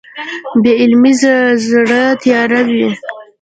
بې 0.61 0.71
علمه 0.81 1.11
زړه 1.67 2.03
تیاره 2.21 2.59
وي. 2.67 2.89